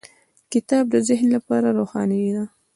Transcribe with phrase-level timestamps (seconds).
[0.53, 2.45] •کتاب د ذهن لپاره روښنایي ده.